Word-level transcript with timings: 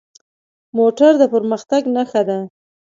موټر 0.77 1.11
د 1.21 1.23
پرمختګ 1.33 1.81
نښه 1.95 2.21
ده. 2.29 2.39